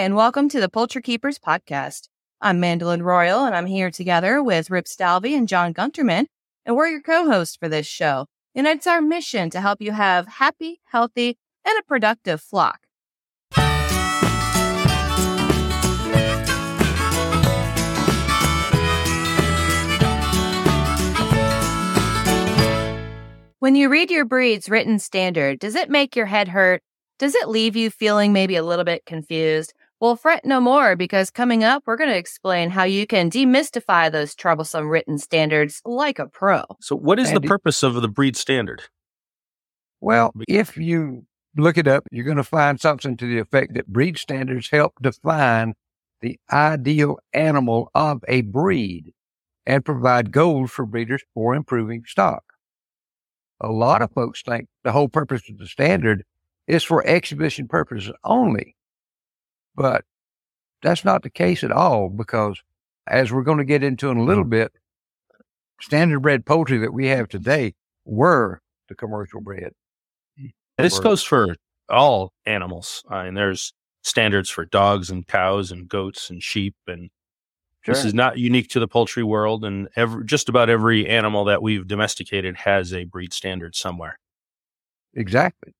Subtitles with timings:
[0.00, 2.08] and welcome to the Poultry Keepers Podcast.
[2.40, 6.24] I'm Mandolin Royal, and I'm here together with Rip Stalvey and John Gunterman,
[6.64, 8.24] and we're your co-hosts for this show.
[8.54, 11.36] And it's our mission to help you have happy, healthy,
[11.66, 12.78] and a productive flock.
[23.58, 26.80] When you read your breed's written standard, does it make your head hurt?
[27.18, 29.74] Does it leave you feeling maybe a little bit confused?
[30.00, 34.10] Well, fret no more because coming up, we're going to explain how you can demystify
[34.10, 36.62] those troublesome written standards like a pro.
[36.80, 37.40] So, what is Andy?
[37.40, 38.84] the purpose of the breed standard?
[40.00, 43.88] Well, if you look it up, you're going to find something to the effect that
[43.88, 45.74] breed standards help define
[46.22, 49.12] the ideal animal of a breed
[49.66, 52.44] and provide goals for breeders for improving stock.
[53.60, 56.24] A lot of folks think the whole purpose of the standard
[56.66, 58.76] is for exhibition purposes only.
[59.74, 60.04] But
[60.82, 62.60] that's not the case at all because
[63.06, 64.50] as we're going to get into in a little mm-hmm.
[64.50, 64.72] bit,
[65.80, 69.72] standard bred poultry that we have today were the commercial bred.
[70.78, 71.56] This goes for
[71.88, 73.02] all animals.
[73.08, 77.10] I mean, there's standards for dogs and cows and goats and sheep, and
[77.86, 79.64] this is not unique to the poultry world.
[79.64, 84.18] And every, just about every animal that we've domesticated has a breed standard somewhere.
[85.14, 85.74] Exactly.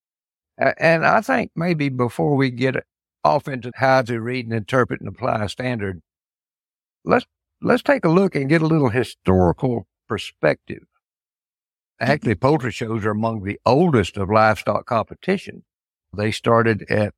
[0.58, 2.76] And I think maybe before we get
[3.24, 6.00] off into how to read and interpret and apply a standard,
[7.04, 7.26] let's
[7.62, 10.82] let's take a look and get a little historical perspective.
[12.00, 12.12] Mm-hmm.
[12.12, 15.64] Actually, poultry shows are among the oldest of livestock competition.
[16.16, 17.14] They started at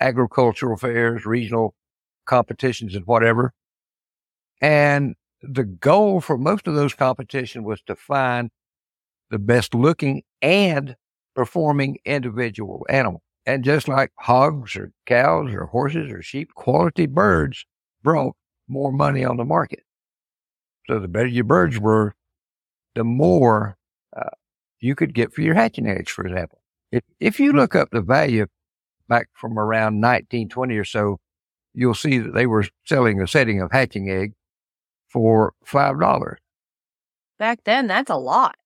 [0.00, 1.74] agricultural fairs, regional
[2.26, 3.52] competitions, and whatever.
[4.60, 8.50] And the goal for most of those competitions was to find
[9.30, 10.96] the best looking and
[11.34, 13.22] performing individual animal.
[13.46, 17.66] And just like hogs or cows or horses or sheep, quality birds
[18.02, 18.36] brought
[18.68, 19.82] more money on the market.
[20.86, 22.14] So the better your birds were,
[22.94, 23.76] the more
[24.16, 24.30] uh,
[24.80, 26.60] you could get for your hatching eggs, for example.
[26.90, 28.46] If, if you look up the value
[29.08, 31.18] back from around 1920 or so,
[31.74, 34.34] you'll see that they were selling a setting of hatching egg
[35.08, 36.36] for $5.
[37.38, 38.56] Back then, that's a lot.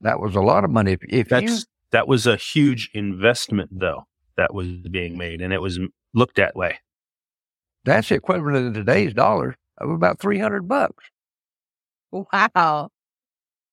[0.00, 0.92] That was a lot of money.
[0.92, 1.58] If, if That's you,
[1.92, 4.06] that was a huge investment, though,
[4.40, 5.80] that was being made, and it was
[6.14, 6.78] looked at way.
[7.84, 11.04] that's the equivalent in today's dollars of about 300 bucks.
[12.12, 12.90] Wow.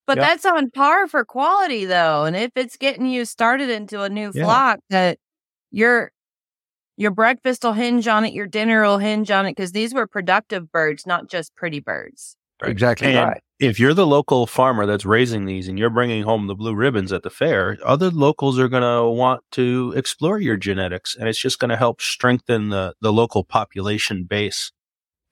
[0.07, 0.23] But Yeah.
[0.23, 2.25] that's on par for quality, though.
[2.25, 4.45] And if it's getting you started into a new Yeah.
[4.45, 5.19] flock, that
[5.71, 6.11] your
[6.97, 10.07] your breakfast will hinge on it, your dinner will hinge on it, because these were
[10.07, 12.36] productive birds, not just pretty birds.
[12.61, 12.71] Right.
[12.71, 13.41] Exactly And right.
[13.59, 17.11] If you're the local farmer that's raising these and you're bringing home the blue ribbons
[17.11, 21.39] at the fair, other locals are going to want to explore your genetics and it's
[21.39, 24.71] just going to help strengthen the, the local population base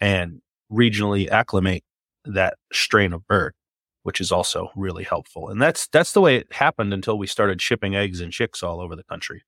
[0.02, 0.42] and
[0.72, 1.84] regionally acclimate
[2.26, 3.54] that strain of bird,
[4.02, 5.50] which is also really helpful.
[5.50, 8.82] And that's, that's the way it happened until we started shipping eggs and chicks all
[8.82, 9.44] over the country.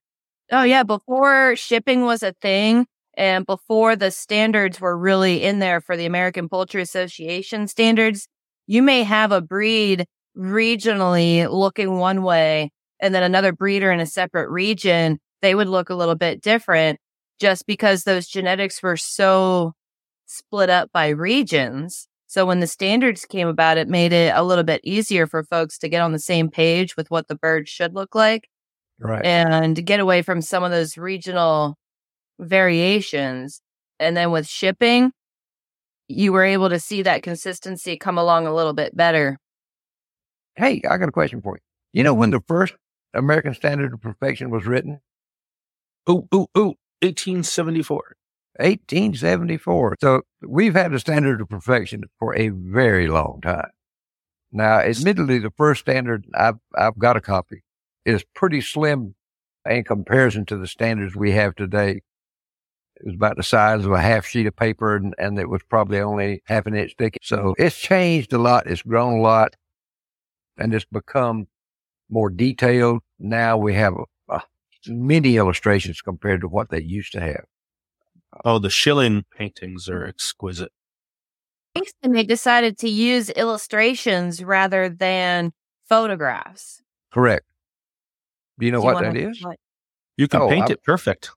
[0.52, 0.84] Oh, yeah.
[0.84, 2.86] Before shipping was a thing
[3.18, 8.28] and before the standards were really in there for the American Poultry Association standards,
[8.66, 10.06] you may have a breed
[10.36, 12.70] regionally looking one way
[13.00, 15.18] and then another breeder in a separate region.
[15.42, 16.98] They would look a little bit different
[17.40, 19.72] just because those genetics were so
[20.26, 22.06] split up by regions.
[22.28, 25.78] So when the standards came about, it made it a little bit easier for folks
[25.78, 28.48] to get on the same page with what the bird should look like
[29.00, 29.24] Right.
[29.24, 31.76] and get away from some of those regional
[32.38, 33.60] variations.
[34.00, 35.12] And then with shipping,
[36.08, 39.38] you were able to see that consistency come along a little bit better.
[40.56, 41.60] hey, I got a question for you.
[41.92, 42.74] You know when the first
[43.14, 45.00] American Standard of Perfection was written?
[46.08, 48.16] Ooh, ooh, ooh, 1874.
[48.58, 49.96] 1874.
[50.00, 53.70] So we've had a standard of perfection for a very long time.
[54.50, 57.62] Now, admittedly, the first standard I've, I've got a copy
[58.04, 59.14] is pretty slim
[59.68, 62.00] in comparison to the standards we have today.
[63.00, 65.62] It was about the size of a half sheet of paper and, and it was
[65.68, 67.16] probably only half an inch thick.
[67.22, 68.66] So it's changed a lot.
[68.66, 69.54] It's grown a lot
[70.56, 71.46] and it's become
[72.10, 73.02] more detailed.
[73.20, 74.42] Now we have a, a
[74.88, 77.44] many illustrations compared to what they used to have.
[78.44, 80.72] Oh, the Schilling paintings are exquisite.
[82.02, 85.52] And they decided to use illustrations rather than
[85.88, 86.82] photographs.
[87.12, 87.46] Correct.
[88.58, 89.60] Do you know Do what that wanna- what-
[90.16, 91.30] You can Oh, paint I- it perfect.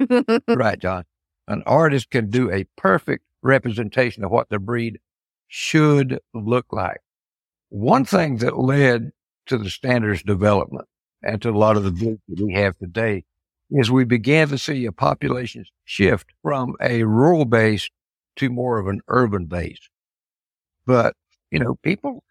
[0.48, 1.04] right, John.
[1.48, 4.98] An artist can do a perfect representation of what the breed
[5.48, 7.00] should look like.
[7.68, 9.12] One thing that led
[9.46, 10.86] to the standards development
[11.22, 13.24] and to a lot of the breeds that we have today
[13.70, 17.90] is we began to see a population shift from a rural base
[18.36, 19.88] to more of an urban base.
[20.86, 21.14] But,
[21.50, 22.22] you know, people,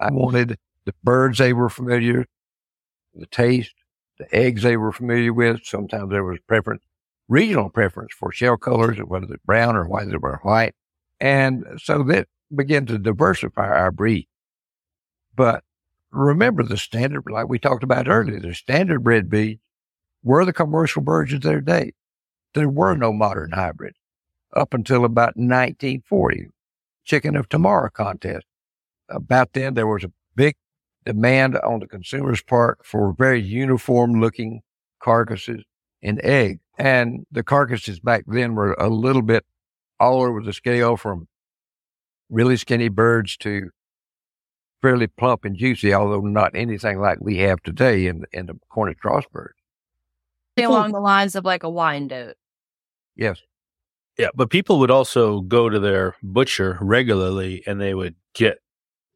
[0.00, 2.26] I wanted the birds they were familiar,
[3.14, 3.74] the taste,
[4.18, 5.64] the eggs they were familiar with.
[5.64, 6.82] Sometimes there was preference,
[7.28, 10.74] regional preference for shell colors, whether it's brown or whether they were white.
[11.20, 14.28] And so that began to diversify our breed.
[15.34, 15.64] But
[16.10, 19.60] remember the standard, like we talked about earlier, the standard bred breeds
[20.22, 21.92] were the commercial birds of their day.
[22.54, 23.96] There were no modern hybrids
[24.54, 26.48] up until about 1940,
[27.04, 28.44] chicken of tomorrow contest.
[29.08, 30.56] About then, there was a big
[31.04, 34.60] demand on the consumer's part for very uniform looking
[35.00, 35.64] carcasses
[36.02, 36.60] and egg.
[36.78, 39.44] And the carcasses back then were a little bit
[40.00, 41.28] all over the scale from
[42.30, 43.70] really skinny birds to
[44.80, 48.98] fairly plump and juicy, although not anything like we have today in, in the Cornish
[48.98, 49.54] cross birds.
[50.58, 52.36] Along the lines of like a Wyandotte.
[53.16, 53.40] Yes.
[54.18, 58.58] Yeah, but people would also go to their butcher regularly and they would get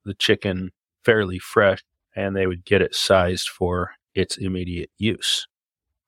[0.05, 0.71] the chicken
[1.05, 5.47] fairly fresh and they would get it sized for its immediate use.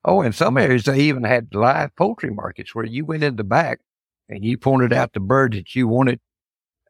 [0.08, 3.44] Oh, in some areas they even had live poultry markets where you went in the
[3.44, 3.81] back
[4.26, 6.19] and you pointed out the bird that you wanted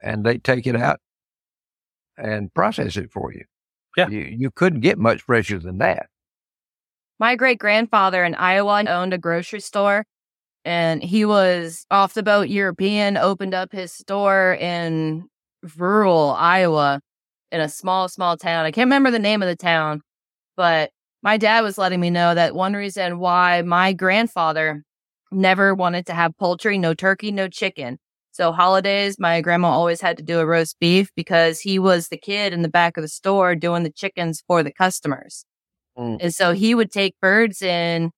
[0.01, 1.01] and they take it out
[2.17, 3.43] and process it for you.
[3.97, 4.09] Yeah.
[4.09, 6.07] You, you couldn't get much fresher than that.
[7.19, 10.05] My great grandfather in Iowa owned a grocery store
[10.65, 15.25] and he was off the boat European, opened up his store in
[15.77, 17.01] rural Iowa
[17.51, 18.65] in a small, small town.
[18.65, 20.03] I can't remember the name of the town,
[20.57, 20.93] but
[21.23, 24.83] my dad was letting me know that one reason why my grandfather
[25.31, 27.99] never wanted to have poultry, no turkey, no chicken.
[28.31, 32.17] So holidays, my grandma always had to do a roast beef because he was the
[32.17, 35.45] kid in the back of the store doing the chickens for the customers.
[35.99, 36.19] Mm.
[36.21, 38.13] And so he would take birds in.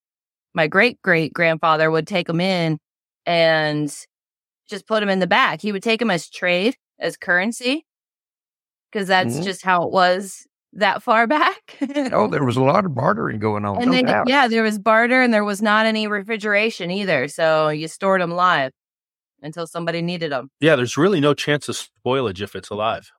[0.53, 2.79] My great great grandfather would take them in
[3.25, 3.91] and
[4.69, 5.63] just put them in the back.
[5.63, 7.87] He would take them as trade, as currency,
[8.91, 9.45] because that's mm-hmm.
[9.45, 11.77] just how it was that far back.
[12.13, 13.83] oh, there was a lot of bartering going on.
[13.83, 17.29] And no then, yeah, there was barter and there was not any refrigeration either.
[17.29, 18.73] So you stored them live
[19.43, 20.51] until somebody needed them.
[20.61, 23.11] Yeah, there's really no chance of spoilage if it's alive.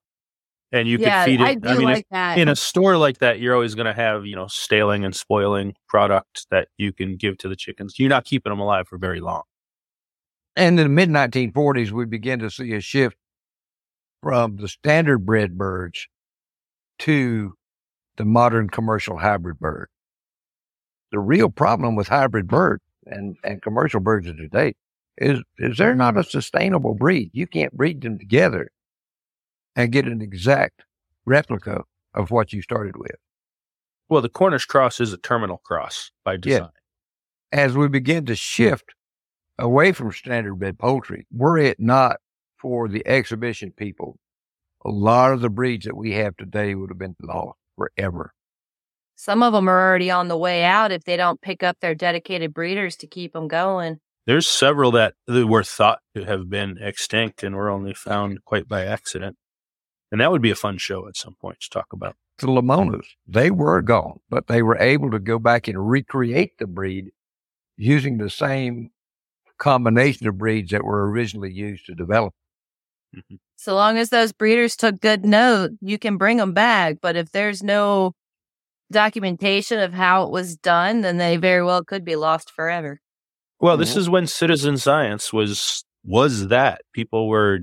[0.73, 1.47] And you yeah, could feed it.
[1.47, 2.37] I, do I mean, like that.
[2.37, 5.73] in a store like that, you're always going to have, you know, staling and spoiling
[5.89, 7.95] product that you can give to the chickens.
[7.99, 9.41] You're not keeping them alive for very long.
[10.55, 13.17] And in the mid 1940s, we began to see a shift
[14.23, 16.07] from the standard bred birds
[17.01, 17.53] to
[18.17, 19.89] the modern commercial hybrid bird.
[21.11, 24.75] The real problem with hybrid birds and, and commercial birds of today
[25.17, 27.31] is, is they're not a sustainable breed.
[27.33, 28.69] You can't breed them together
[29.75, 30.83] and get an exact
[31.25, 31.83] replica
[32.13, 33.15] of what you started with.
[34.07, 36.69] Well, the Cornish cross is a terminal cross by design.
[37.51, 37.63] Yeah.
[37.63, 38.93] As we begin to shift
[39.57, 42.17] away from standard bred poultry, were it not
[42.59, 44.19] for the exhibition people,
[44.83, 48.33] a lot of the breeds that we have today would have been lost forever.
[49.15, 51.93] Some of them are already on the way out if they don't pick up their
[51.93, 53.99] dedicated breeders to keep them going.
[54.25, 58.85] There's several that were thought to have been extinct and were only found quite by
[58.85, 59.37] accident.
[60.11, 62.15] And that would be a fun show at some point to talk about.
[62.39, 66.65] The Lamonas, they were gone, but they were able to go back and recreate the
[66.67, 67.11] breed
[67.77, 68.89] using the same
[69.59, 72.33] combination of breeds that were originally used to develop.
[73.15, 73.35] Mm-hmm.
[73.55, 76.97] So long as those breeders took good note, you can bring them back.
[77.01, 78.13] But if there's no
[78.91, 82.99] documentation of how it was done, then they very well could be lost forever.
[83.59, 87.59] Well, this is when citizen science was was that people were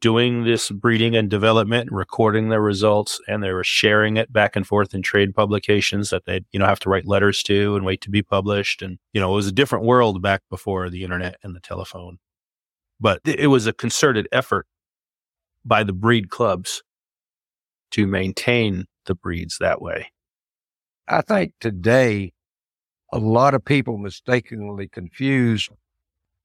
[0.00, 4.66] doing this breeding and development, recording their results, and they were sharing it back and
[4.66, 8.00] forth in trade publications that they'd, you know, have to write letters to and wait
[8.00, 8.80] to be published.
[8.80, 12.18] And, you know, it was a different world back before the internet and the telephone.
[12.98, 14.66] But it was a concerted effort
[15.64, 16.82] by the breed clubs
[17.92, 20.12] to maintain the breeds that way.
[21.08, 22.32] I think today
[23.12, 25.68] a lot of people mistakenly confuse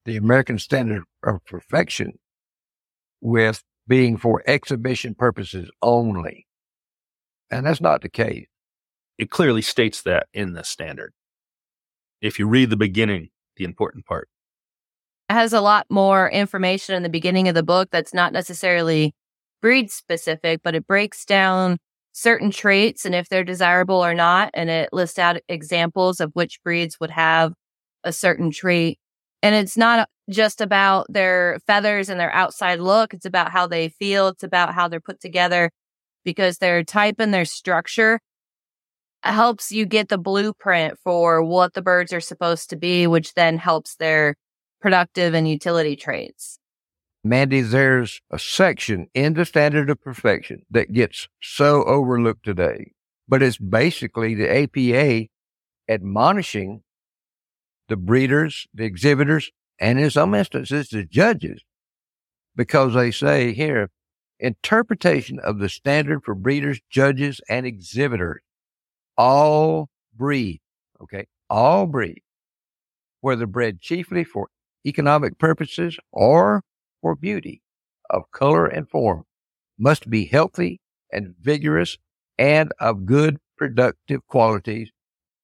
[0.05, 2.17] the American standard of perfection
[3.21, 6.47] with being for exhibition purposes only.
[7.51, 8.47] And that's not the case.
[9.17, 11.13] It clearly states that in the standard.
[12.21, 14.27] If you read the beginning, the important part
[15.29, 19.13] has a lot more information in the beginning of the book that's not necessarily
[19.61, 21.77] breed specific, but it breaks down
[22.11, 24.51] certain traits and if they're desirable or not.
[24.53, 27.53] And it lists out examples of which breeds would have
[28.03, 28.99] a certain trait.
[29.41, 33.13] And it's not just about their feathers and their outside look.
[33.13, 34.29] It's about how they feel.
[34.29, 35.71] It's about how they're put together
[36.23, 38.19] because their type and their structure
[39.23, 43.57] helps you get the blueprint for what the birds are supposed to be, which then
[43.57, 44.35] helps their
[44.85, 46.59] productive and utility traits.
[47.23, 52.91] Mandy, there's a section in the standard of perfection that gets so overlooked today,
[53.27, 55.25] but it's basically the APA
[55.89, 56.83] admonishing
[57.87, 59.49] the breeders, the exhibitors,
[59.79, 61.63] and in some instances, the judges,
[62.55, 63.89] because they say here,
[64.39, 68.41] interpretation of the standard for breeders, judges, and exhibitors.
[69.17, 70.61] All breed,
[71.01, 72.21] okay, all breed,
[73.21, 74.49] whether bred chiefly for
[74.85, 76.63] economic purposes or
[77.01, 77.61] for beauty
[78.09, 79.23] of color and form,
[79.77, 80.79] must be healthy
[81.11, 81.97] and vigorous
[82.37, 84.91] and of good productive qualities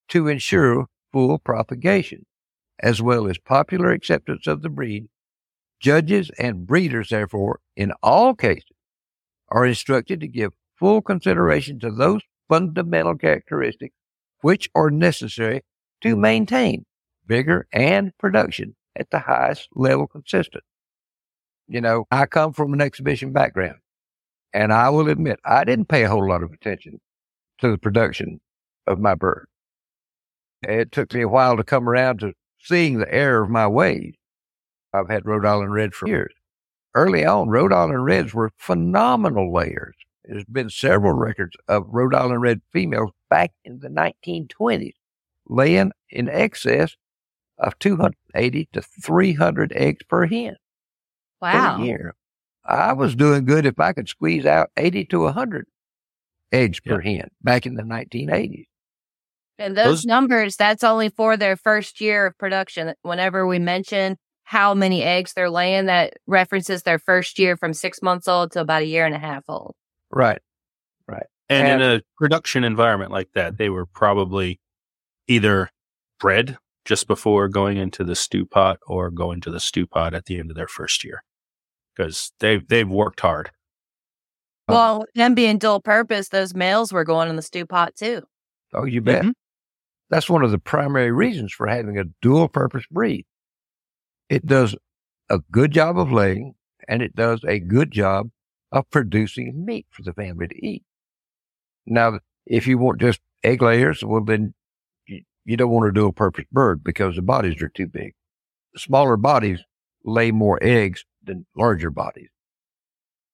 [0.08, 2.24] to ensure full propagation,
[2.80, 5.08] as well as popular acceptance of the breed.
[5.80, 8.64] Judges and breeders, therefore, in all cases,
[9.48, 13.94] are instructed to give full consideration to those fundamental characteristics
[14.40, 15.62] which are necessary
[16.00, 16.84] to maintain
[17.26, 20.64] vigor and production at the highest level consistent.
[21.68, 23.78] You know, I come from an exhibition background,
[24.52, 27.00] and I will admit I didn't pay a whole lot of attention
[27.58, 28.40] to the production
[28.86, 29.46] of my bird.
[30.62, 34.14] It took me a while to come around to seeing the error of my ways.
[34.92, 36.34] I've had Rhode Island Reds for years.
[36.94, 39.96] Early on, Rhode Island Reds were phenomenal layers.
[40.24, 44.92] There's been several records of Rhode Island Red females back in the 1920s
[45.48, 46.96] laying in excess
[47.58, 47.78] of
[48.34, 50.56] 280 to 300 eggs per hen.
[51.40, 51.76] Wow.
[51.76, 52.14] Per year.
[52.64, 55.66] I was doing good if I could squeeze out 80 to 100
[56.52, 58.66] eggs per hen back in the 1980s.
[59.58, 62.94] And those, those, numbers, that's only for their first year of production.
[63.02, 68.02] Whenever we mention how many eggs they're laying, that references their first year from six
[68.02, 69.74] months old to about a year and a half old.
[70.10, 70.40] Right.
[71.06, 71.26] Right.
[71.48, 74.60] And, and in a production environment like that, they were probably
[75.28, 75.70] either
[76.18, 80.26] bred just before going into the stew pot or going to the stew pot at
[80.26, 81.22] the end of their first year
[81.94, 83.50] because they've, they've worked hard.
[84.68, 88.22] Well, them being dual purpose, those males were going in the stew pot too.
[88.72, 89.22] Oh, you bet.
[89.22, 89.30] Mm-hmm.
[90.08, 93.26] That's one of the primary reasons for having a dual purpose breed.
[94.28, 94.74] It does
[95.28, 96.54] a good job of laying
[96.88, 98.30] and it does a good job
[98.70, 100.84] of producing meat for the family to eat.
[101.86, 104.54] Now, if you want just egg layers, well, then
[105.44, 108.14] you, don't want to do a purpose bird because the bodies are too big.
[108.76, 109.60] Smaller bodies
[110.04, 112.28] lay more eggs than larger bodies.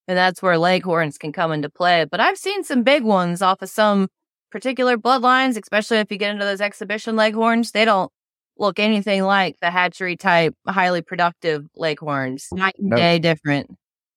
[0.07, 2.05] And that's where leghorns can come into play.
[2.05, 4.07] But I've seen some big ones off of some
[4.51, 7.71] particular bloodlines, especially if you get into those exhibition leghorns.
[7.71, 8.11] They don't
[8.57, 12.47] look anything like the hatchery type, highly productive leghorns.
[12.51, 13.69] Night and day different.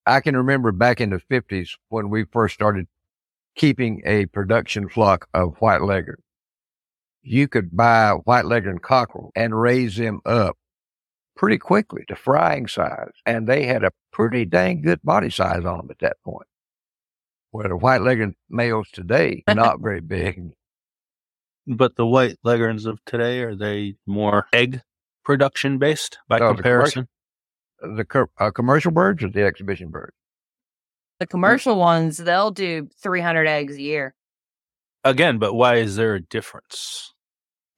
[0.07, 2.87] I can remember back in the 50s when we first started
[3.55, 6.23] keeping a production flock of white leghorn.
[7.23, 10.57] You could buy white leghorn cockerel and raise them up
[11.37, 13.13] pretty quickly to frying size.
[13.25, 16.49] And they had a pretty dang good body size on them at that point.
[17.51, 20.53] Where the white legged males today, not very big.
[21.67, 24.83] But the white leghorns of today, are they more egg
[25.25, 27.09] production based by no, comparison?
[27.81, 30.17] The, commercial, the uh, commercial birds or the exhibition birds?
[31.21, 34.15] The commercial ones, they'll do 300 eggs a year.
[35.05, 37.13] Again, but why is there a difference?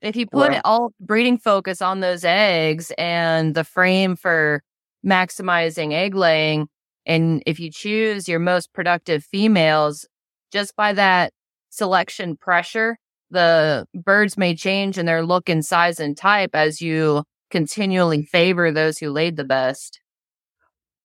[0.02, 4.62] If you put well, all breeding focus on those eggs and the frame for
[5.04, 6.68] maximizing egg laying,
[7.06, 10.06] and if you choose your most productive females,
[10.52, 11.32] just by that
[11.70, 12.98] selection pressure,
[13.30, 18.70] the birds may change in their look and size and type as you continually favor
[18.70, 20.00] those who laid the best.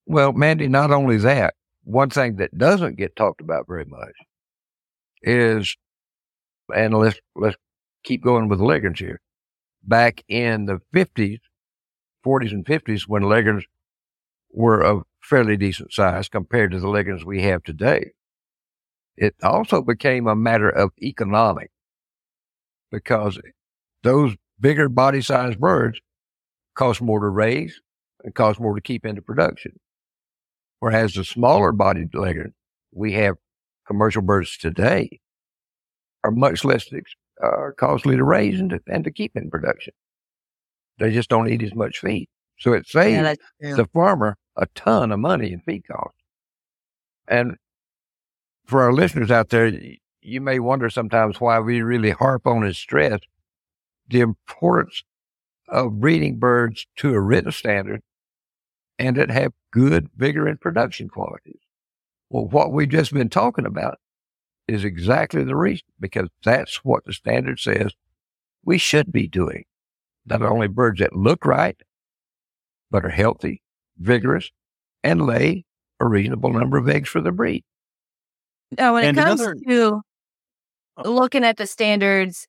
[0.05, 4.13] Well, Mandy, not only that, one thing that doesn't get talked about very much
[5.21, 5.75] is,
[6.75, 7.57] and let's, let's
[8.03, 9.21] keep going with leghorns here.
[9.83, 11.39] Back in the 50s,
[12.25, 13.65] 40s and 50s, when leghorns
[14.51, 18.11] were of fairly decent size compared to the leghorns we have today,
[19.15, 21.71] it also became a matter of economic
[22.91, 23.39] because
[24.03, 25.99] those bigger body size birds
[26.75, 27.81] cost more to raise
[28.23, 29.73] and cost more to keep into production.
[30.79, 32.53] Whereas the smaller bodied leghorn
[32.91, 33.35] we have
[33.85, 35.19] commercial birds today
[36.23, 36.85] are much less
[37.43, 39.93] uh, costly to raise and to, and to keep in production.
[40.99, 42.27] They just don't eat as much feed.
[42.59, 46.19] So it saves yeah, the farmer a ton of money in feed costs.
[47.27, 47.55] And
[48.65, 49.71] for our listeners out there,
[50.21, 53.19] you may wonder sometimes why we really harp on and stress
[54.09, 55.03] the importance
[55.69, 58.01] of breeding birds to a written standard
[58.97, 61.61] and that have good vigor and production qualities.
[62.29, 63.97] Well, what we've just been talking about
[64.69, 67.91] is exactly the reason because that's what the standard says
[68.63, 69.63] we should be doing.
[70.25, 71.79] Not only birds that look right,
[72.91, 73.61] but are healthy,
[73.97, 74.51] vigorous,
[75.03, 75.65] and lay
[75.99, 77.63] a reasonable number of eggs for the breed.
[78.77, 80.01] Now, when And it comes another- to
[80.97, 81.11] Oh.
[81.11, 82.47] looking at the standards,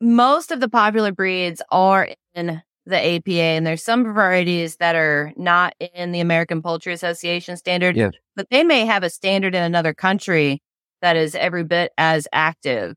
[0.00, 5.32] most of the popular breeds are in the APA, and there's some varieties that are
[5.36, 8.12] not in the American Poultry Association standard, Yes.
[8.36, 10.62] but they may have a standard in another country
[11.02, 12.94] that is every bit as active.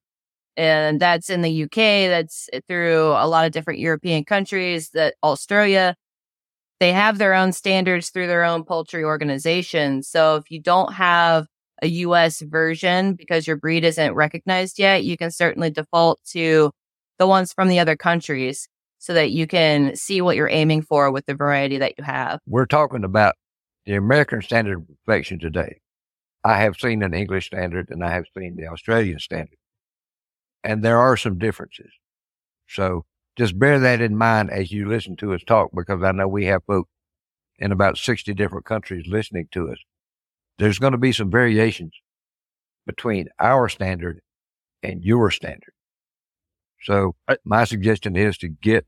[0.55, 5.15] And that's in the UK, that's eh, through a lot of different European countries, that
[5.23, 5.95] Australia,
[6.79, 10.07] they have their own standards through their own poultry organizations.
[10.07, 11.47] So if you don't have
[11.81, 16.71] a US version because your breed isn't recognized yet, you can certainly default to
[17.19, 18.67] the ones from the other countries
[18.99, 22.39] so that you can see what you're aiming for with the variety that you have.
[22.47, 23.35] We're talking about
[23.85, 25.79] the American standard of perfection today.
[26.43, 29.57] I have seen an English standard and I have seen the Australian standard.
[30.63, 31.91] And there are some differences.
[32.67, 33.05] So
[33.37, 36.45] just bear that in mind as you listen to us talk, because I know we
[36.45, 36.89] have folks
[37.59, 39.77] in about 60 different countries listening to us.
[40.57, 41.93] There's going to be some variations
[42.85, 44.21] between our standard
[44.81, 45.73] and your standard.
[46.81, 48.85] So my suggestion is to get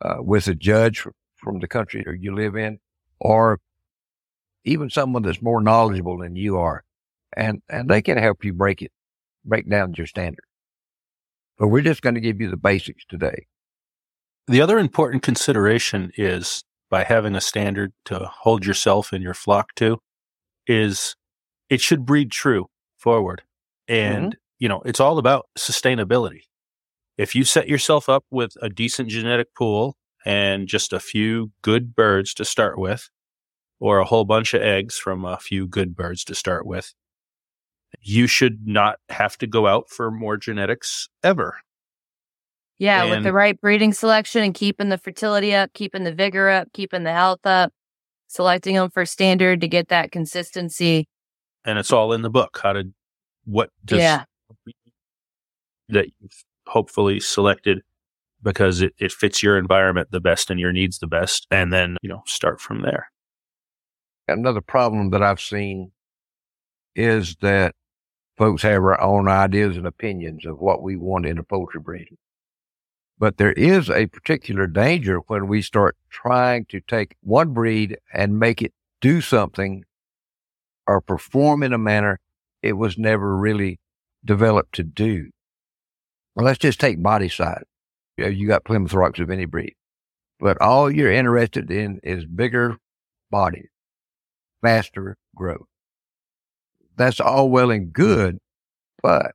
[0.00, 2.78] uh, with a judge from the country you live in,
[3.20, 3.60] or
[4.64, 6.84] even someone that's more knowledgeable than you are,
[7.36, 8.92] and and they can help you break it,
[9.44, 10.44] break down your standard.
[11.58, 13.46] But we're just going to give you the basics today.
[14.46, 19.74] The other important consideration is by having a standard to hold yourself and your flock
[19.76, 19.98] to
[20.66, 21.16] is
[21.68, 23.42] it should breed true forward.
[23.88, 24.38] And, mm-hmm.
[24.58, 26.42] you know, it's all about sustainability.
[27.16, 31.94] If you set yourself up with a decent genetic pool and just a few good
[31.94, 33.10] birds to start with,
[33.80, 36.92] or a whole bunch of eggs from a few good birds to start with,
[38.00, 41.58] you should not have to go out for more genetics ever.
[42.78, 46.68] Yeah, with the right breeding selection and keeping the fertility up, keeping the vigor up,
[46.72, 47.72] keeping the health up,
[48.28, 51.08] selecting them for standard to get that consistency.
[51.64, 52.60] and it's all in the book.
[52.62, 52.84] How to,
[53.44, 54.24] what does Yeah.
[55.88, 57.80] that you've hopefully selected
[58.42, 61.96] because it, it fits your environment the best and your needs the best, and then
[62.02, 63.10] you know start from there.
[64.28, 65.92] Another problem that I've seen
[66.94, 67.74] is that
[68.36, 72.16] folks have our own ideas and opinions of what we want in a poultry breed.
[73.18, 78.38] But there is a particular danger when we start trying to take one breed and
[78.38, 79.84] make it do something
[80.86, 82.20] or perform in a manner
[82.62, 83.78] it was never really
[84.24, 85.30] developed to do.
[86.34, 87.64] Well, let's just take body size.
[88.16, 89.74] You, know, you got Plymouth Rocks of any breed,
[90.40, 92.76] but all you're interested in is bigger
[93.30, 93.68] bodies,
[94.62, 95.66] faster growth.
[96.96, 98.38] That's all well and good,
[99.02, 99.32] but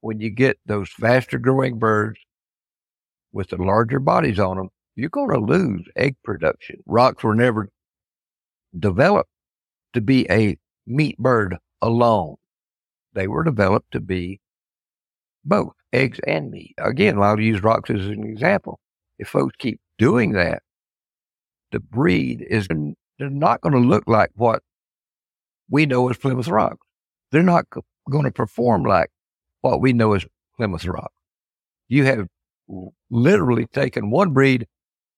[0.00, 2.18] when you get those faster growing birds
[3.32, 6.82] with the larger bodies on them, you're going to lose egg production.
[6.86, 7.68] Rocks were never
[8.78, 9.30] developed
[9.94, 12.36] to be a meat bird alone.
[13.14, 14.40] They were developed to be
[15.44, 16.74] both eggs and meat.
[16.78, 18.80] Again, I'll use rocks as an example.
[19.18, 20.62] If folks keep doing that,
[21.72, 22.66] the breed is
[23.18, 24.62] they're not going to look like what
[25.70, 26.78] we know as Plymouth Rock.
[27.30, 27.66] They're not
[28.10, 29.10] going to perform like
[29.60, 31.12] what we know as Plymouth Rock.
[31.88, 32.26] You have
[33.10, 34.66] literally taken one breed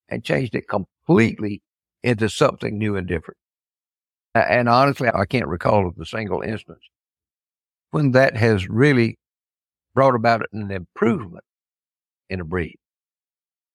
[0.09, 1.62] and changed it completely
[2.02, 3.38] into something new and different.
[4.35, 6.82] And honestly, I can't recall of a single instance
[7.90, 9.18] when that has really
[9.94, 11.44] brought about an improvement
[12.28, 12.76] in a breed.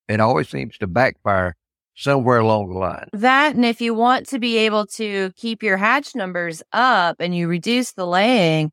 [0.08, 1.56] It always seems to backfire
[1.96, 3.08] somewhere along the line.
[3.14, 7.36] That, and if you want to be able to keep your hatch numbers up and
[7.36, 8.72] you reduce the laying,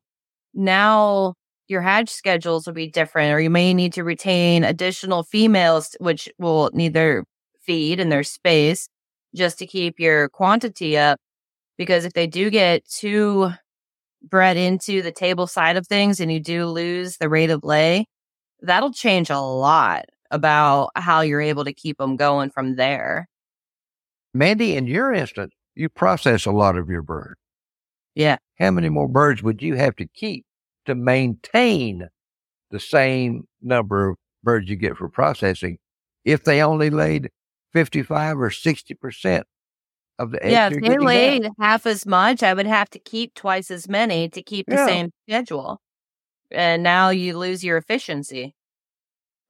[0.53, 1.33] now
[1.67, 6.29] your hatch schedules will be different, or you may need to retain additional females, which
[6.39, 7.23] will need their
[7.61, 8.89] feed and their space
[9.35, 11.19] just to keep your quantity up.
[11.77, 13.51] Because if they do get too
[14.21, 18.05] bred into the table side of things and you do lose the rate of lay,
[18.61, 23.27] that'll change a lot about how you're able to keep them going from there.
[24.33, 27.39] Mandy, in your instance, you process a lot of your birds.
[28.15, 28.37] Yeah.
[28.59, 30.45] How many more birds would you have to keep
[30.85, 32.07] to maintain
[32.71, 35.77] the same number of birds you get for processing
[36.25, 37.29] if they only laid
[37.73, 39.43] 55 or 60%
[40.19, 41.05] of the eggs Yeah, if they getting out?
[41.05, 44.75] laid half as much, I would have to keep twice as many to keep the
[44.75, 44.85] Yeah.
[44.87, 45.81] same schedule.
[46.51, 48.55] And now you lose your efficiency.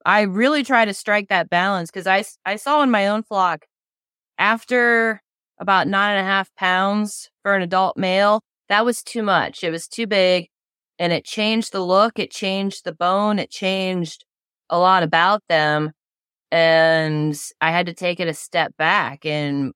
[0.04, 3.66] I really try to strike that balance because I, I saw in my own flock
[4.38, 5.22] after
[5.60, 9.64] about nine and a half pounds for an adult male, that was too much.
[9.64, 10.48] It was too big.
[10.98, 14.24] and it changed the look, it changed the bone, it changed
[14.70, 15.92] a lot about them.
[16.52, 19.72] And I had to take it a step back and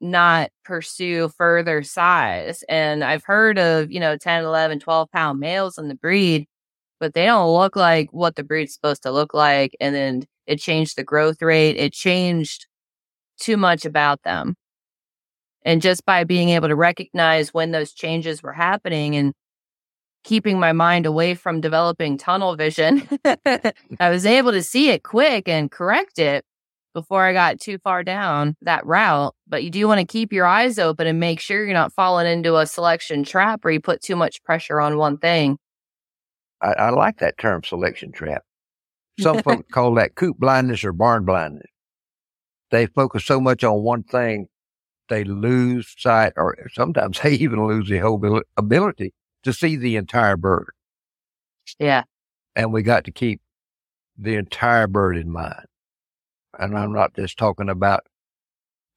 [0.00, 2.64] not pursue further size.
[2.68, 6.46] And I've heard of, you know, 10, 11, 12 pound males in the breed,
[7.02, 9.76] but they don't look like what the breed's supposed to look like.
[9.80, 11.76] And then it changed the growth rate.
[11.76, 12.68] It changed
[13.40, 14.54] too much about them.
[15.64, 19.32] And just by being able to recognize when those changes were happening and
[20.22, 23.08] keeping my mind away from developing tunnel vision,
[23.98, 26.44] I was able to see it quick and correct it
[26.94, 29.34] before I got too far down that route.
[29.48, 32.28] But you do want to keep your eyes open and make sure you're not falling
[32.28, 35.58] into a selection trap where you put too much pressure on one thing.
[36.62, 38.44] I, I like that term, selection trap.
[39.20, 41.70] Some folks call that coop blindness or barn blindness.
[42.70, 44.48] They focus so much on one thing,
[45.08, 50.36] they lose sight, or sometimes they even lose the whole ability to see the entire
[50.36, 50.70] bird.
[51.78, 52.04] Yeah.
[52.56, 53.40] And we got to keep
[54.16, 55.66] the entire bird in mind.
[56.58, 58.06] And I'm not just talking about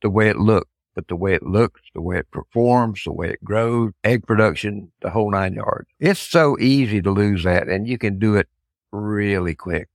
[0.01, 3.29] the way it looks, but the way it looks, the way it performs, the way
[3.29, 5.89] it grows, egg production, the whole nine yards.
[5.99, 8.47] It's so easy to lose that and you can do it
[8.91, 9.89] really quick.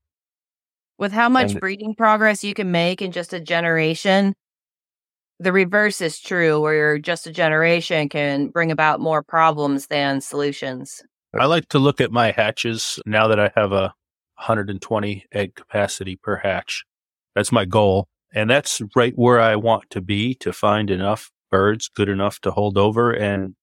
[0.99, 4.35] With how much and, breeding progress you can make in just a generation,
[5.39, 11.03] the reverse is true, where just a generation can bring about more problems than solutions.
[11.39, 13.95] I like to look at my hatches now that I have a
[14.37, 16.85] 120 egg capacity per hatch.
[17.35, 18.09] That's my goal.
[18.33, 22.51] And that's right where I want to be to find enough birds good enough to
[22.51, 23.55] hold over and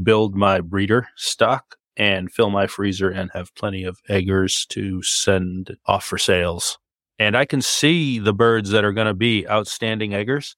[0.00, 5.76] build my breeder stock and fill my freezer and have plenty of eggers to send
[5.86, 6.78] off for sales.
[7.18, 10.54] And I can see the birds that are going to be outstanding eggers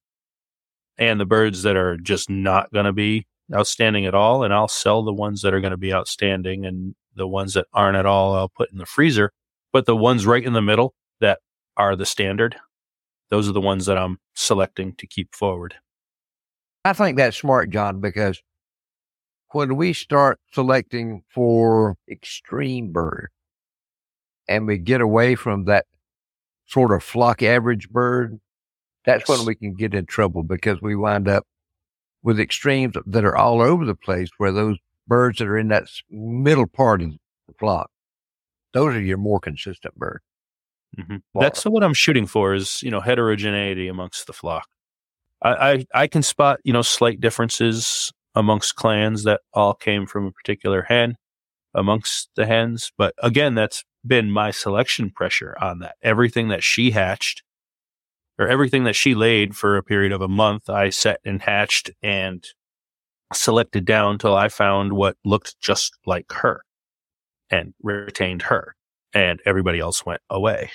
[0.99, 4.45] and the birds that are just not going to be outstanding at all.
[4.45, 7.67] And I'll sell the ones that are going to be outstanding and the ones that
[7.73, 9.33] aren't at all, I'll put in the freezer.
[9.73, 11.39] But the ones right in the middle that
[11.77, 12.57] are the standard,
[13.31, 15.75] those are the ones that I'm selecting to keep forward.
[16.85, 18.43] I think that's smart, John, because
[19.53, 23.31] when we start selecting for extreme bird
[24.49, 25.87] and we get away from that
[26.67, 28.41] sort of flock average bird,
[29.05, 31.47] that's when we can get in trouble because we wind up
[32.23, 35.85] with extremes that are all over the place where those birds that are in that
[36.11, 37.91] middle part of the flock,
[38.73, 40.23] those are your more consistent birds.
[40.99, 41.17] Mm-hmm.
[41.39, 44.69] That's what I'm shooting for is, you know, heterogeneity amongst the flock.
[45.43, 50.27] I, I, I can spot, you know, slight differences amongst clans that all came from
[50.27, 51.17] a particular hen
[51.75, 52.93] amongst the hens.
[52.99, 55.97] But again, that's been my selection pressure on that.
[56.03, 57.43] Everything that she hatched
[58.39, 61.91] or everything that she laid for a period of a month, I set and hatched
[62.03, 62.45] and
[63.33, 66.63] selected down till I found what looked just like her
[67.51, 68.75] and retained her
[69.15, 70.71] and everybody else went away.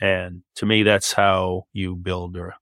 [0.00, 2.54] And to me, that's how you build a,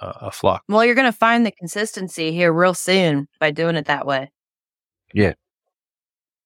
[0.00, 0.62] a flock.
[0.68, 4.30] Well, you're going to find the consistency here real soon by doing it that way.
[5.14, 5.34] Yeah,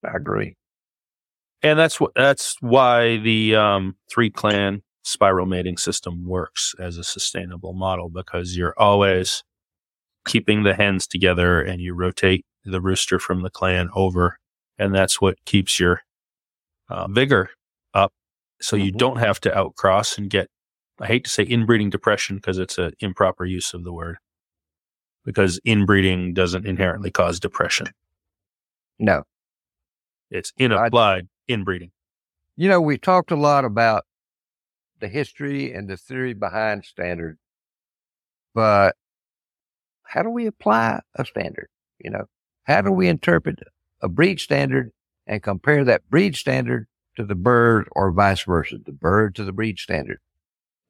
[0.05, 0.57] I agree.
[1.63, 7.05] And that's what that's why the um, three clan spiral mating system works as a
[7.05, 9.43] sustainable model because you're always
[10.27, 14.39] keeping the hens together and you rotate the rooster from the clan over.
[14.79, 16.03] And that's what keeps your
[16.89, 17.51] uh, vigor
[17.95, 18.13] up.
[18.61, 18.87] So mm-hmm.
[18.87, 20.49] you don't have to outcross and get,
[21.01, 24.19] I hate to say inbreeding depression because it's an improper use of the word
[25.25, 27.89] because inbreeding doesn't inherently cause depression.
[28.99, 29.25] No.
[30.31, 31.91] It's inapplied inbreeding.
[32.57, 34.05] You know, we talked a lot about
[35.01, 37.39] the history and the theory behind standard,
[38.55, 38.97] but
[40.05, 41.69] how do we apply a standard?
[41.99, 42.25] You know,
[42.65, 43.59] how do we interpret
[44.01, 44.93] a breed standard
[45.27, 46.87] and compare that breed standard
[47.17, 50.21] to the bird or vice versa, the bird to the breed standard?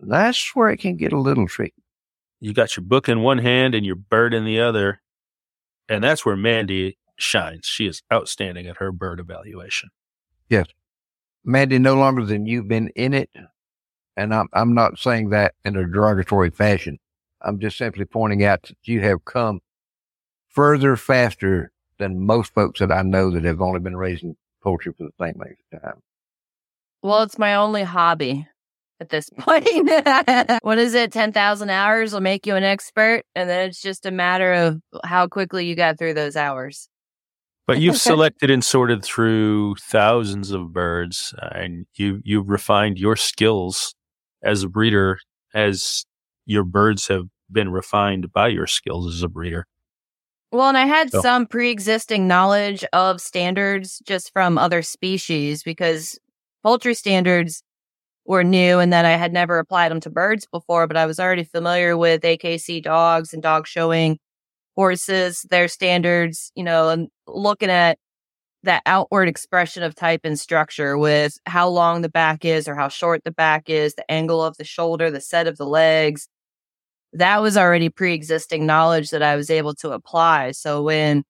[0.01, 1.83] That's where it can get a little tricky.
[2.41, 5.01] You got your book in one hand and your bird in the other.
[5.89, 7.67] And that's where Mandy shines.
[7.67, 9.91] She is outstanding at her bird evaluation.
[10.49, 10.67] Yes.
[11.45, 13.31] Mandy, no longer than you've been in it,
[14.17, 16.99] and I'm, I'm not saying that in a derogatory fashion.
[17.41, 19.61] I'm just simply pointing out that you have come
[20.49, 25.05] further faster than most folks that I know that have only been raising poultry for
[25.05, 26.03] the same length of time.
[27.03, 28.47] Well, it's my only hobby
[29.01, 29.67] at this point.
[30.63, 31.13] what is it?
[31.13, 33.23] 10,000 hours will make you an expert.
[33.35, 36.89] And then it's just a matter of how quickly you got through those hours.
[37.67, 43.95] But you've selected and sorted through thousands of birds and you, you've refined your skills
[44.43, 45.19] as a breeder
[45.55, 46.05] as
[46.45, 49.67] your birds have been refined by your skills as a breeder.
[50.57, 55.63] Well, and I had So- some pre existing knowledge of standards just from other species
[55.63, 56.19] because
[56.63, 57.63] poultry standards
[58.25, 61.21] were new and that I had never applied them to birds before, but I was
[61.21, 64.19] already familiar with AKC dogs and dog showing
[64.77, 67.99] horses, their standards, you know, and looking at
[68.63, 72.89] that outward expression of type and structure with how long the back is or how
[72.89, 76.29] short the back is, the angle of the shoulder, the set of the legs.
[77.13, 80.53] That was already pre existing knowledge that I was able to apply.
[80.53, 81.25] So when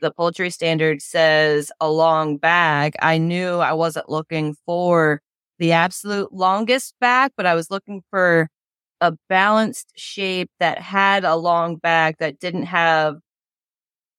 [0.00, 5.20] the poultry standard says a long back, I knew I wasn't looking for
[5.58, 8.48] the absolute longest back, but I was looking for
[9.00, 13.16] a balanced shape that had a long back that didn't have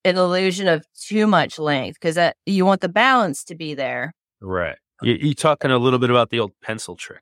[0.03, 4.13] an illusion of too much length because you want the balance to be there.
[4.39, 4.77] Right.
[5.01, 7.21] You, you talking a little bit about the old pencil trick.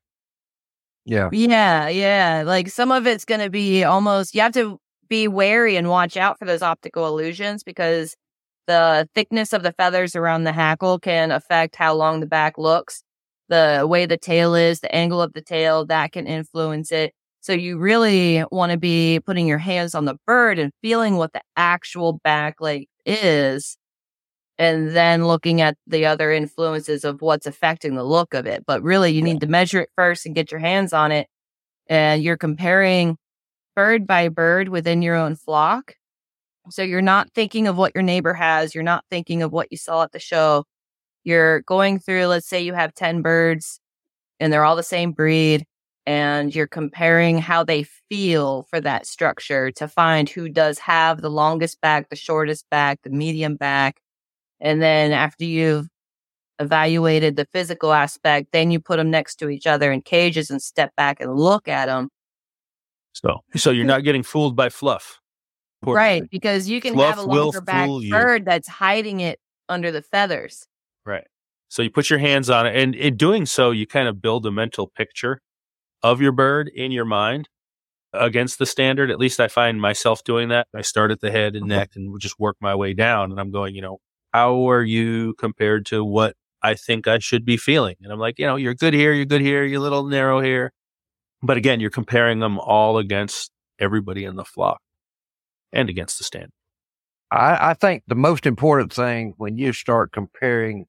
[1.05, 1.29] Yeah.
[1.31, 2.43] Yeah, yeah.
[2.45, 6.17] Like some of it's going to be almost, you have to be wary and watch
[6.17, 8.15] out for those optical illusions because
[8.67, 13.03] the thickness of the feathers around the hackle can affect how long the back looks.
[13.49, 17.13] The way the tail is, the angle of the tail, that can influence it.
[17.41, 21.33] So you really want to be putting your hands on the bird and feeling what
[21.33, 23.77] the actual back leg is.
[24.59, 28.65] And then looking at the other influences of what's affecting the look of it.
[28.67, 31.27] But really, you need to measure it first and get your hands on it.
[31.87, 33.17] And you're comparing
[33.75, 35.95] bird by bird within your own flock.
[36.69, 38.75] So you're not thinking of what your neighbor has.
[38.75, 40.65] You're not thinking of what you saw at the show.
[41.23, 43.79] You're going through, let's say you have 10 birds
[44.39, 45.65] and they're all the same breed
[46.05, 51.29] and you're comparing how they feel for that structure to find who does have the
[51.29, 53.99] longest back, the shortest back, the medium back.
[54.59, 55.87] And then after you've
[56.59, 60.61] evaluated the physical aspect, then you put them next to each other in cages and
[60.61, 62.09] step back and look at them.
[63.13, 65.19] So, so you're not getting fooled by fluff.
[65.81, 66.23] Right.
[66.29, 70.67] Because you can Fluff have a longer back bird that's hiding it under the feathers.
[71.05, 71.25] Right.
[71.69, 74.45] So you put your hands on it, and in doing so, you kind of build
[74.45, 75.39] a mental picture
[76.01, 77.47] of your bird in your mind
[78.11, 79.11] against the standard.
[79.11, 80.67] At least I find myself doing that.
[80.75, 81.69] I start at the head and mm-hmm.
[81.69, 83.31] neck and just work my way down.
[83.31, 83.99] And I'm going, you know,
[84.33, 87.95] how are you compared to what I think I should be feeling?
[88.01, 90.41] And I'm like, you know, you're good here, you're good here, you're a little narrow
[90.41, 90.71] here.
[91.41, 94.81] But again, you're comparing them all against everybody in the flock
[95.71, 96.51] and against the standard.
[97.31, 100.85] I, I think the most important thing when you start comparing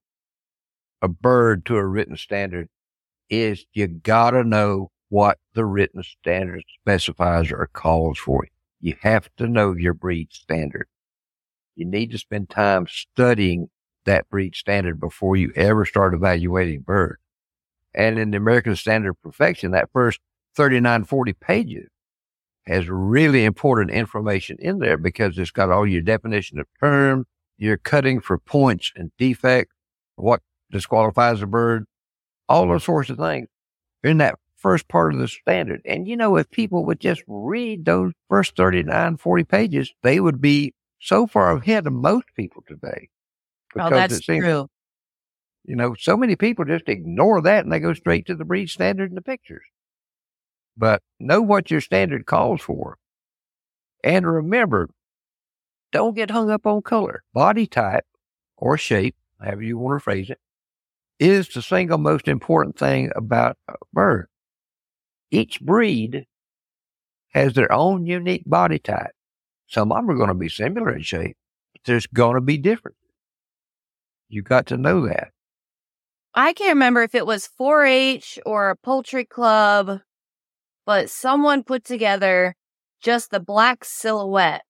[1.03, 2.68] a bird to a written standard
[3.29, 8.46] is you gotta know what the written standard specifies or calls for.
[8.81, 10.88] You have to know your breed standard.
[11.81, 13.71] You need to spend time studying
[14.05, 17.23] that breed standard before you ever start evaluating birds.
[17.95, 20.21] And in the American Standard of Perfection, that first
[20.57, 21.88] 39, 40 pages
[22.66, 27.79] has really important information in there because it's got all your definition of term, your
[27.79, 29.73] cutting for points and defect,
[30.16, 31.87] what disqualifies a bird,
[32.47, 33.49] all those sorts of things
[34.05, 35.81] in that first part of the standard.
[35.87, 40.43] And you know, if people would just read those first 39, 40 pages, they would
[40.43, 43.09] be so far ahead of most people today.
[43.09, 44.69] Oh, Because that's it seems- true.
[45.65, 48.71] You know, so many people just ignore that and they go straight to the breed
[48.71, 49.65] standard and the pictures.
[50.77, 52.97] But know what your standard calls for.
[54.03, 54.89] And remember,
[55.93, 57.23] don't get hung up on color.
[57.35, 58.07] Body type
[58.57, 60.41] or shape, however you want to phrase it,
[61.19, 64.29] is the single most important thing about a bird.
[65.31, 66.27] Each breed
[67.35, 69.13] has their own unique body type.
[69.70, 71.37] Some of them are going to be similar in shape,
[71.72, 72.96] but there's going to be different.
[74.28, 75.28] You got to know that.
[76.35, 80.00] I can't remember if it was 4 H or a poultry club,
[80.87, 82.54] but someone put together
[83.02, 84.62] just the black silhouette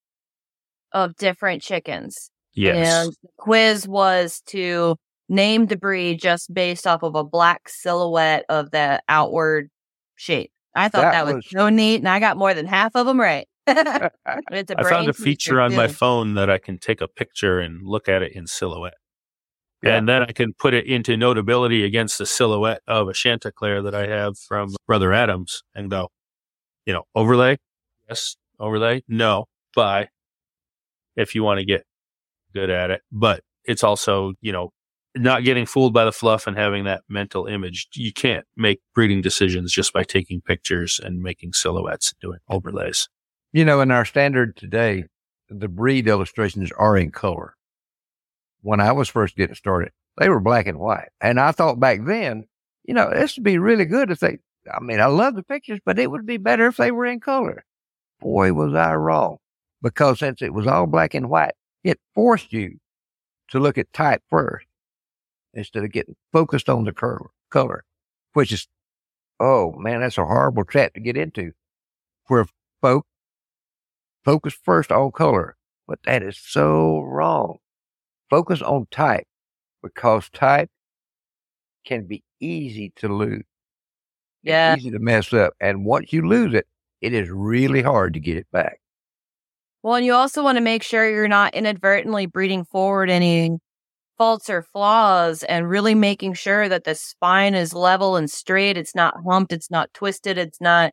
[0.92, 2.30] of different chickens.
[2.52, 2.76] Yes.
[3.06, 4.96] And the quiz was to
[5.28, 9.70] name the breed just based off of a black silhouette of the outward
[10.16, 10.50] shape.
[10.74, 13.06] I thought That that, was, was- so neat, and I got more than half of
[13.06, 13.46] them right.
[14.50, 17.60] it's a I found a feature on my phone that I can take a picture
[17.60, 18.94] and look at it in silhouette.
[19.82, 19.96] Yeah.
[19.96, 23.94] And then I can put it into notability against the silhouette of a Chantecler that
[23.94, 26.10] I have from Brother Adams and go,
[26.84, 27.58] you know, overlay?
[28.08, 28.36] Yes.
[28.58, 29.04] Overlay?
[29.08, 29.46] No.
[29.74, 30.08] Bye.
[31.16, 31.84] If you want to get
[32.52, 33.02] good at it.
[33.10, 34.70] But it's also, you know,
[35.16, 37.88] not getting fooled by the fluff and having that mental image.
[37.94, 43.08] You can't make breeding decisions just by taking pictures and making silhouettes and doing overlays.
[43.52, 45.04] You know, in our standard today,
[45.48, 47.56] the breed illustrations are in color.
[48.62, 51.08] When I was first getting started, they were black and white.
[51.20, 52.46] And I thought back then,
[52.84, 54.38] you know, this would be really good if they,
[54.72, 57.18] I mean, I love the pictures, but it would be better if they were in
[57.18, 57.64] color.
[58.20, 59.38] Boy, was I wrong.
[59.82, 62.78] Because since it was all black and white, it forced you
[63.48, 64.66] to look at type first
[65.54, 67.84] instead of getting focused on the color, color,
[68.34, 68.68] which is,
[69.40, 71.52] oh man, that's a horrible trap to get into.
[72.26, 72.46] Where
[72.80, 73.06] folk
[74.24, 75.56] focus first on color,
[75.86, 77.58] but that is so wrong.
[78.28, 79.26] Focus on type
[79.82, 80.70] because type
[81.84, 83.44] can be easy to lose.
[84.42, 84.74] Yeah.
[84.74, 85.54] It's easy to mess up.
[85.60, 86.66] And once you lose it,
[87.00, 88.80] it is really hard to get it back.
[89.82, 93.58] Well, and you also want to make sure you're not inadvertently breeding forward any
[94.18, 98.76] faults or flaws and really making sure that the spine is level and straight.
[98.76, 99.52] It's not humped.
[99.52, 100.36] It's not twisted.
[100.36, 100.92] It's not,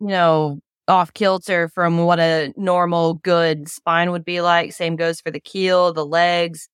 [0.00, 4.72] you know, off kilter from what a normal good spine would be like.
[4.72, 6.68] Same goes for the keel, the legs,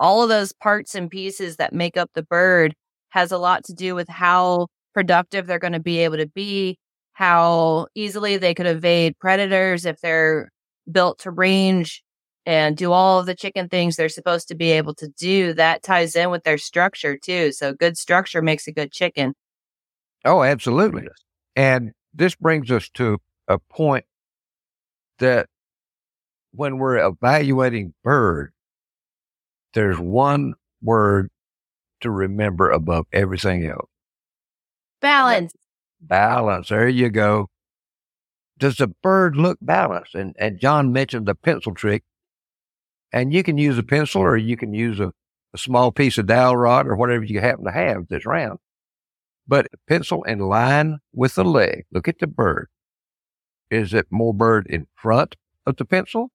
[0.00, 2.74] all of those parts and pieces that make up the bird
[3.10, 6.78] has a lot to do with how productive they're going to be able to be,
[7.12, 10.50] how easily they could evade predators if they're
[10.90, 12.02] built to range
[12.46, 15.54] and do all of the chicken things they're supposed to be able to do.
[15.54, 17.52] That ties in with their structure too.
[17.52, 19.34] So good structure makes a good chicken.
[20.24, 21.06] Oh, absolutely.
[21.56, 24.04] And this brings us to a point
[25.18, 25.48] that
[26.52, 28.52] when we're evaluating bird,
[29.74, 31.30] there's one word
[32.00, 33.88] to remember above everything else.
[35.00, 35.54] Balance.
[36.00, 36.68] Balance.
[36.68, 37.48] There you go.
[38.58, 40.14] Does the bird look balanced?
[40.14, 42.04] And and John mentioned the pencil trick.
[43.12, 45.12] And you can use a pencil or you can use a,
[45.54, 48.58] a small piece of dowel rod or whatever you happen to have that's round.
[49.46, 51.84] But pencil in line with the leg.
[51.92, 52.68] Look at the bird.
[53.74, 55.34] Is it more bird in front
[55.66, 56.30] of the pencil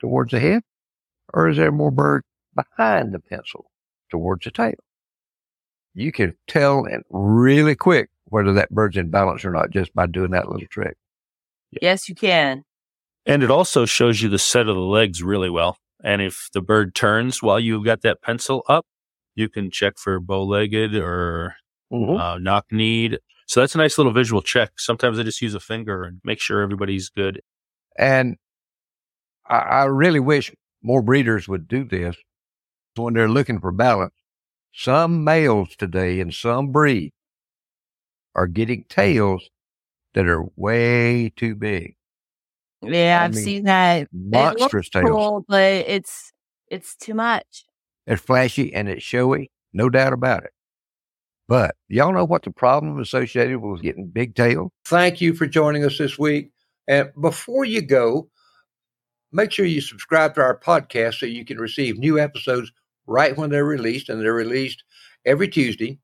[0.00, 0.62] towards the head?
[1.32, 3.70] Or is there more bird behind the pencil
[4.10, 4.74] towards the tail?
[5.94, 10.06] You can tell and really quick whether that bird's in balance or not just by
[10.06, 10.96] doing that little trick.
[11.80, 12.64] Yes, you can.
[13.24, 15.78] And it also shows you the set of the legs really well.
[16.04, 18.84] And if the bird turns while you've got that pencil up,
[19.34, 21.56] you can check for bow legged or
[21.90, 22.20] Mhm.
[22.20, 23.18] uh, knock kneed.
[23.46, 24.72] So that's a nice little visual check.
[24.78, 27.40] Sometimes I just use a finger and make sure everybody's good.
[27.98, 28.36] And
[29.48, 32.16] I, I really wish more breeders would do this
[32.96, 34.14] when they're looking for balance.
[34.74, 37.12] Some males today in some breed
[38.34, 39.48] are getting tails
[40.14, 41.96] that are way too big,
[42.82, 44.08] Yeah, I I've mean, seen that.
[44.32, 45.10] It looks monstrous tails.
[45.10, 46.32] cool, but it's
[46.70, 47.66] it's too much.
[48.06, 50.52] It's flashy and it's showy, no doubt about it.
[51.48, 54.72] But y'all know what the problem associated with getting big tail?
[54.86, 56.50] Thank you for joining us this week.
[56.88, 58.28] And before you go,
[59.32, 62.72] make sure you subscribe to our podcast so you can receive new episodes
[63.06, 64.82] right when they're released, and they're released
[65.24, 65.98] every Tuesday.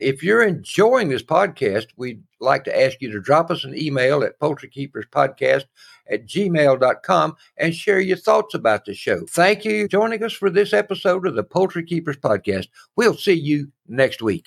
[0.00, 4.22] If you're enjoying this podcast, we'd like to ask you to drop us an email
[4.22, 5.64] at poultrykeeperspodcast
[6.10, 9.24] at gmail.com and share your thoughts about the show.
[9.30, 12.68] Thank you for joining us for this episode of the Poultry Keepers Podcast.
[12.96, 14.46] We'll see you next week.